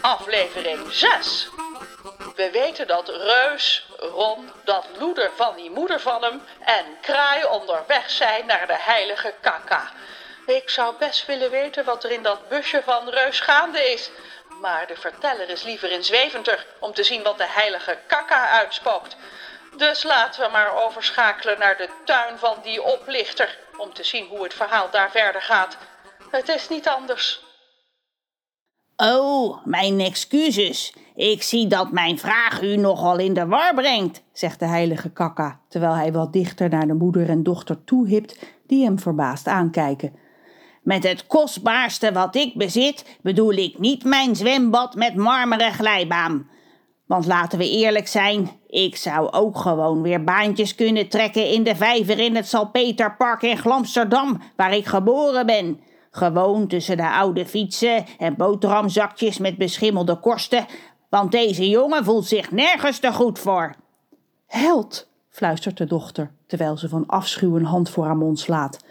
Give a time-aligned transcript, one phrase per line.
[0.00, 1.48] aflevering 6.
[2.34, 8.10] We weten dat Reus, Ron, dat loeder van die moeder van hem en Kraai onderweg
[8.10, 9.90] zijn naar de heilige Kaka.
[10.46, 14.10] Ik zou best willen weten wat er in dat busje van Reus gaande is.
[14.60, 19.16] Maar de verteller is liever in Zweventer om te zien wat de heilige Kaka uitspookt.
[19.76, 24.42] Dus laten we maar overschakelen naar de tuin van die oplichter om te zien hoe
[24.42, 25.76] het verhaal daar verder gaat.
[26.30, 27.43] Het is niet anders.
[28.96, 30.94] Oh, mijn excuses.
[31.14, 35.60] Ik zie dat mijn vraag u nogal in de war brengt, zegt de heilige kakka,
[35.68, 40.12] terwijl hij wat dichter naar de moeder en dochter toehipt, die hem verbaasd aankijken.
[40.82, 46.48] Met het kostbaarste wat ik bezit, bedoel ik niet mijn zwembad met marmeren glijbaan.
[47.06, 51.76] Want laten we eerlijk zijn, ik zou ook gewoon weer baantjes kunnen trekken in de
[51.76, 55.80] vijver in het Salpeterpark in Glamsterdam, waar ik geboren ben.
[56.14, 60.66] Gewoon tussen de oude fietsen en boterhamzakjes met beschimmelde korsten,
[61.08, 63.74] want deze jongen voelt zich nergens te goed voor.
[64.46, 68.84] Held, fluistert de dochter, terwijl ze van afschuw een hand voor haar mond slaat.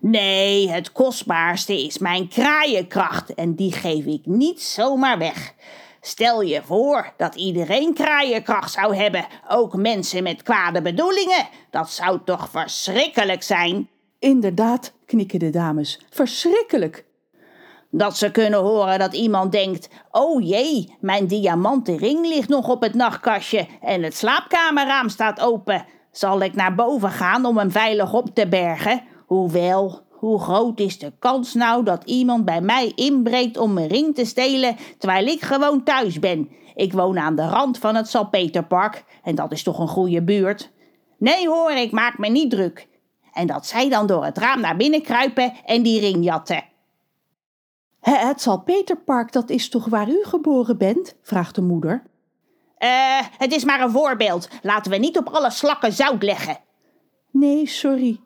[0.00, 5.54] Nee, het kostbaarste is mijn kraaienkracht en die geef ik niet zomaar weg.
[6.00, 11.48] Stel je voor dat iedereen kraaienkracht zou hebben, ook mensen met kwade bedoelingen.
[11.70, 13.88] Dat zou toch verschrikkelijk zijn?
[14.18, 16.00] Inderdaad, knikken de dames.
[16.10, 17.04] Verschrikkelijk.
[17.90, 22.82] Dat ze kunnen horen dat iemand denkt: Oh jee, mijn diamanten ring ligt nog op
[22.82, 25.84] het nachtkastje en het slaapkamerraam staat open.
[26.10, 29.02] Zal ik naar boven gaan om hem veilig op te bergen?
[29.26, 34.14] Hoewel, hoe groot is de kans nou dat iemand bij mij inbreekt om mijn ring
[34.14, 36.48] te stelen terwijl ik gewoon thuis ben?
[36.74, 40.70] Ik woon aan de rand van het Salpeterpark en dat is toch een goede buurt?
[41.18, 42.88] Nee hoor, ik maak me niet druk.
[43.36, 46.64] En dat zij dan door het raam naar binnen kruipen en die ring jatten.
[48.00, 51.14] Het Salpeterpark, dat is toch waar u geboren bent?
[51.22, 52.02] vraagt de moeder.
[52.78, 54.48] Eh, het is maar een voorbeeld.
[54.62, 56.58] Laten we niet op alle slakken zout leggen.
[57.30, 58.20] Nee, sorry.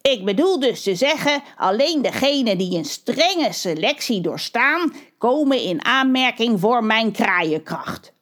[0.00, 6.60] Ik bedoel dus te zeggen, alleen degenen die een strenge selectie doorstaan, komen in aanmerking
[6.60, 8.12] voor mijn kraaienkracht.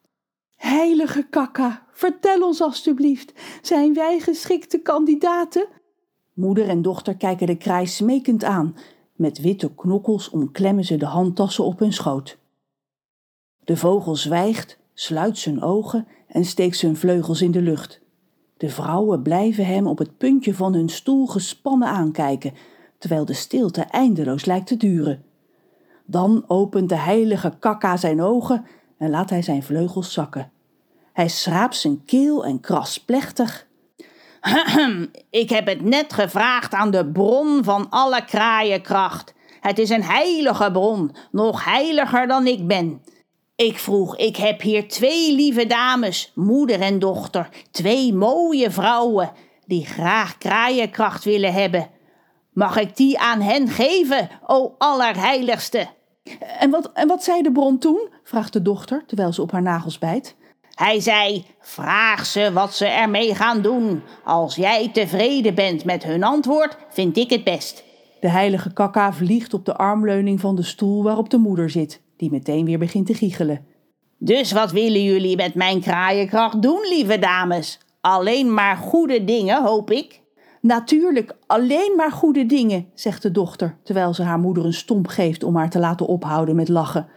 [0.56, 3.32] Heilige kakka, vertel ons alstublieft,
[3.62, 5.66] zijn wij geschikte kandidaten?
[6.32, 8.76] Moeder en dochter kijken de kraai smekend aan.
[9.12, 12.38] Met witte knokkels omklemmen ze de handtassen op hun schoot.
[13.64, 18.00] De vogel zwijgt, sluit zijn ogen en steekt zijn vleugels in de lucht.
[18.56, 22.54] De vrouwen blijven hem op het puntje van hun stoel gespannen aankijken,
[22.98, 25.24] terwijl de stilte eindeloos lijkt te duren.
[26.04, 28.64] Dan opent de heilige kakka zijn ogen
[28.98, 30.50] en laat hij zijn vleugels zakken.
[31.18, 33.66] Hij schraapt zijn keel en krast plechtig.
[35.30, 39.34] Ik heb het net gevraagd aan de bron van alle kraaienkracht.
[39.60, 43.02] Het is een heilige bron, nog heiliger dan ik ben.
[43.56, 49.32] Ik vroeg, ik heb hier twee lieve dames, moeder en dochter, twee mooie vrouwen,
[49.66, 51.90] die graag kraaienkracht willen hebben.
[52.52, 55.88] Mag ik die aan hen geven, o allerheiligste?
[56.58, 58.08] En wat, en wat zei de bron toen?
[58.24, 60.36] vraagt de dochter, terwijl ze op haar nagels bijt.
[60.78, 64.02] Hij zei: Vraag ze wat ze ermee gaan doen.
[64.24, 67.84] Als jij tevreden bent met hun antwoord, vind ik het best.
[68.20, 72.30] De heilige kakka vliegt op de armleuning van de stoel waarop de moeder zit, die
[72.30, 73.64] meteen weer begint te giechelen.
[74.18, 77.80] Dus wat willen jullie met mijn kraaienkracht doen, lieve dames?
[78.00, 80.20] Alleen maar goede dingen, hoop ik.
[80.60, 85.42] Natuurlijk, alleen maar goede dingen, zegt de dochter, terwijl ze haar moeder een stomp geeft
[85.42, 87.08] om haar te laten ophouden met lachen.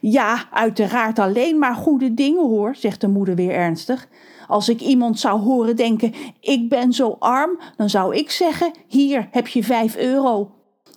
[0.00, 4.08] Ja, uiteraard alleen maar goede dingen hoor, zegt de moeder weer ernstig.
[4.46, 9.28] Als ik iemand zou horen denken: ik ben zo arm, dan zou ik zeggen: hier
[9.30, 10.50] heb je vijf euro.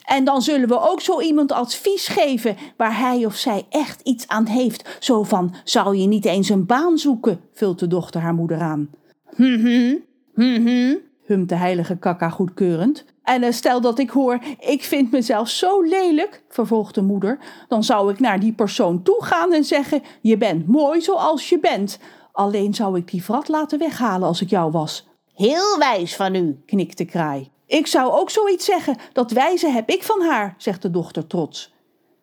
[0.04, 4.28] En dan zullen we ook zo iemand advies geven waar hij of zij echt iets
[4.28, 4.98] aan heeft.
[5.00, 7.40] Zo van: zou je niet eens een baan zoeken?
[7.54, 8.90] vult de dochter haar moeder aan.
[9.36, 9.96] Hm hm,
[10.36, 10.96] hm hm,
[11.28, 13.06] humt de heilige kakka goedkeurend.
[13.24, 17.84] En eh, stel dat ik hoor, ik vind mezelf zo lelijk, vervolgt de moeder, dan
[17.84, 22.00] zou ik naar die persoon toe gaan en zeggen: Je bent mooi zoals je bent.
[22.32, 25.08] Alleen zou ik die vrat laten weghalen als ik jou was.
[25.34, 27.52] Heel wijs van u, knikt de kraai.
[27.66, 31.74] Ik zou ook zoiets zeggen, dat wijze heb ik van haar, zegt de dochter trots.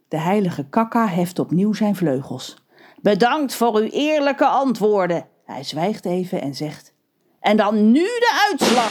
[0.09, 2.57] De heilige kakka heft opnieuw zijn vleugels.
[3.03, 5.27] Bedankt voor uw eerlijke antwoorden.
[5.45, 6.94] Hij zwijgt even en zegt:
[7.45, 8.91] En dan nu de uitslag.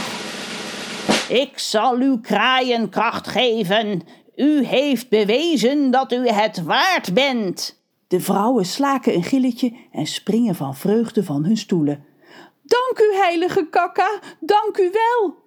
[1.30, 4.02] Ik zal u kraaienkracht geven.
[4.36, 7.84] U heeft bewezen dat u het waard bent.
[8.08, 12.06] De vrouwen slaken een gilletje en springen van vreugde van hun stoelen.
[12.64, 15.43] Dank u, heilige kakka, dank u wel.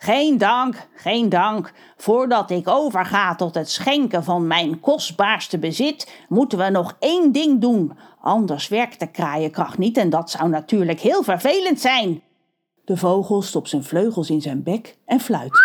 [0.00, 1.72] Geen dank, geen dank.
[1.96, 7.60] Voordat ik overga tot het schenken van mijn kostbaarste bezit, moeten we nog één ding
[7.60, 7.92] doen.
[8.20, 12.22] Anders werkt de kraaienkracht niet en dat zou natuurlijk heel vervelend zijn.
[12.84, 15.60] De vogel stopt zijn vleugels in zijn bek en fluit.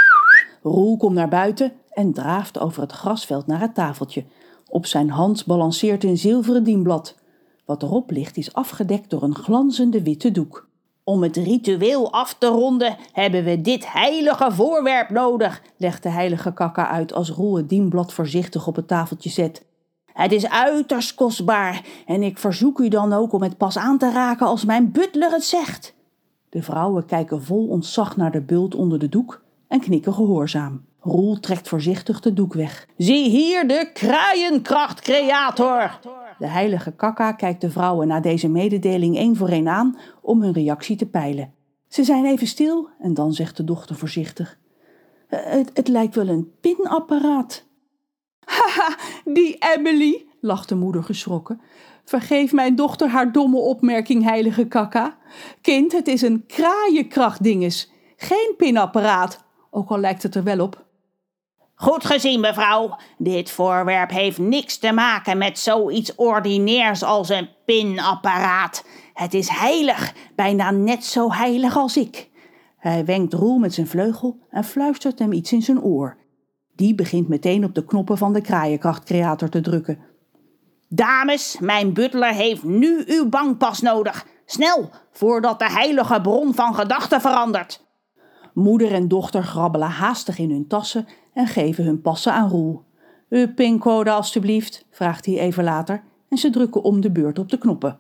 [0.63, 4.25] Roel komt naar buiten en draaft over het grasveld naar het tafeltje.
[4.67, 7.15] Op zijn hand balanceert een zilveren dienblad.
[7.65, 10.67] Wat erop ligt is afgedekt door een glanzende witte doek.
[11.03, 16.53] Om het ritueel af te ronden hebben we dit heilige voorwerp nodig, legt de heilige
[16.53, 19.65] kakka uit als Roel dienblad voorzichtig op het tafeltje zet.
[20.05, 24.11] Het is uiterst kostbaar en ik verzoek u dan ook om het pas aan te
[24.11, 25.93] raken als mijn butler het zegt.
[26.49, 30.85] De vrouwen kijken vol ontzag naar de bult onder de doek en knikken gehoorzaam.
[30.99, 32.87] Roel trekt voorzichtig de doek weg.
[32.97, 35.99] Zie hier de kraaienkrachtcreator!
[36.39, 40.53] De heilige kakka kijkt de vrouwen na deze mededeling één voor één aan om hun
[40.53, 41.53] reactie te peilen.
[41.87, 44.59] Ze zijn even stil en dan zegt de dochter voorzichtig:
[45.27, 47.65] "Eh, Het, het lijkt wel een pinapparaat.
[48.45, 51.61] Haha, die Emily, lacht de moeder geschrokken.
[52.05, 55.17] Vergeef mijn dochter haar domme opmerking, heilige kakka.
[55.61, 60.85] Kind, het is een kraaienkrachtdinges, geen pinapparaat, ook al lijkt het er wel op.
[61.75, 62.97] Goed gezien, mevrouw.
[63.17, 68.85] Dit voorwerp heeft niks te maken met zoiets ordinairs als een pinapparaat.
[69.13, 72.29] Het is heilig, bijna net zo heilig als ik.
[72.77, 76.17] Hij wenkt Roel met zijn vleugel en fluistert hem iets in zijn oor.
[76.75, 79.99] Die begint meteen op de knoppen van de kraaienkrachtcreator te drukken.
[80.89, 84.25] Dames, mijn butler heeft nu uw bankpas nodig.
[84.45, 87.85] Snel, voordat de heilige bron van gedachten verandert.
[88.53, 92.83] Moeder en dochter grabbelen haastig in hun tassen en geven hun passen aan Roel.
[93.29, 97.57] Uw pincode alstublieft, vraagt hij even later en ze drukken om de beurt op de
[97.57, 97.99] knoppen.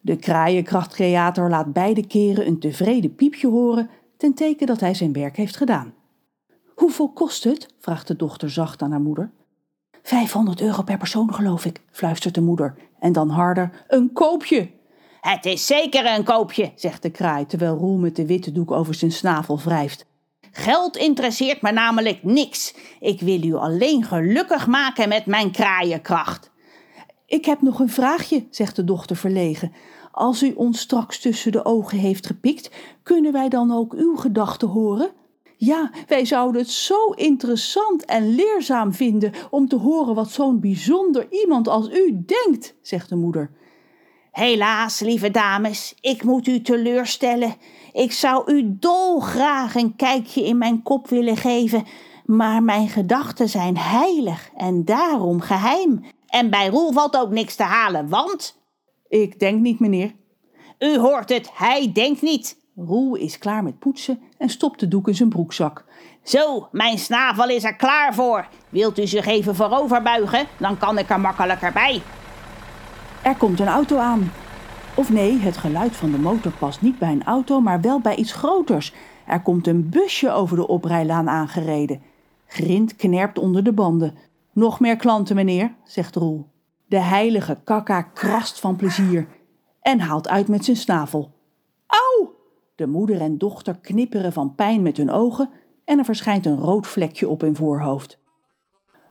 [0.00, 5.36] De kraaienkrachtcreator laat beide keren een tevreden piepje horen ten teken dat hij zijn werk
[5.36, 5.94] heeft gedaan.
[6.74, 7.74] Hoeveel kost het?
[7.78, 9.30] vraagt de dochter zacht aan haar moeder.
[10.02, 12.74] 500 euro per persoon, geloof ik, fluistert de moeder.
[12.98, 14.70] En dan harder: Een koopje!
[15.22, 18.94] Het is zeker een koopje, zegt de kraai terwijl Roel met de witte doek over
[18.94, 20.06] zijn snavel wrijft.
[20.52, 22.74] Geld interesseert me namelijk niks.
[23.00, 26.50] Ik wil u alleen gelukkig maken met mijn kraaienkracht.
[27.26, 29.72] Ik heb nog een vraagje, zegt de dochter verlegen.
[30.12, 32.70] Als u ons straks tussen de ogen heeft gepikt,
[33.02, 35.10] kunnen wij dan ook uw gedachten horen?
[35.56, 41.26] Ja, wij zouden het zo interessant en leerzaam vinden om te horen wat zo'n bijzonder
[41.30, 43.50] iemand als u denkt, zegt de moeder.
[44.32, 47.54] Helaas, lieve dames, ik moet u teleurstellen.
[47.92, 51.84] Ik zou u dolgraag een kijkje in mijn kop willen geven,
[52.24, 56.04] maar mijn gedachten zijn heilig en daarom geheim.
[56.26, 58.60] En bij Roel valt ook niks te halen, want...
[59.08, 60.12] Ik denk niet, meneer.
[60.78, 62.56] U hoort het, hij denkt niet.
[62.76, 65.84] Roel is klaar met poetsen en stopt de doek in zijn broekzak.
[66.22, 68.48] Zo, mijn snavel is er klaar voor.
[68.68, 72.02] Wilt u zich even voorover buigen, dan kan ik er makkelijker bij.
[73.22, 74.30] Er komt een auto aan.
[74.94, 78.16] Of nee, het geluid van de motor past niet bij een auto, maar wel bij
[78.16, 78.92] iets groters.
[79.26, 82.02] Er komt een busje over de oprijlaan aangereden.
[82.46, 84.14] Grind knerpt onder de banden.
[84.52, 86.46] Nog meer klanten, meneer, zegt Roel.
[86.86, 89.26] De heilige kakka krast van plezier
[89.80, 91.30] en haalt uit met zijn snavel.
[91.86, 92.34] Auw!
[92.74, 95.50] De moeder en dochter knipperen van pijn met hun ogen
[95.84, 98.18] en er verschijnt een rood vlekje op hun voorhoofd.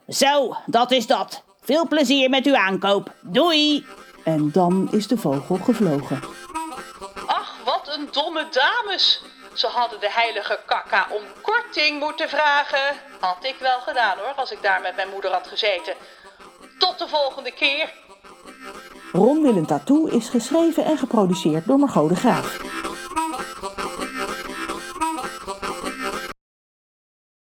[0.08, 1.44] Zo, dat is dat.
[1.64, 3.12] Veel plezier met uw aankoop.
[3.20, 3.86] Doei!
[4.24, 6.20] En dan is de vogel gevlogen.
[7.26, 9.22] Ach, wat een domme dames.
[9.52, 12.96] Ze hadden de heilige kakka om korting moeten vragen.
[13.20, 15.94] Had ik wel gedaan hoor, als ik daar met mijn moeder had gezeten.
[16.78, 17.92] Tot de volgende keer.
[19.12, 22.60] Ron Willem Tattoo is geschreven en geproduceerd door Margot de Graaf.